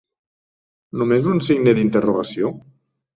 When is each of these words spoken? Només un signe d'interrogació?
Només 1.01 1.27
un 1.33 1.41
signe 1.49 1.75
d'interrogació? 1.81 2.51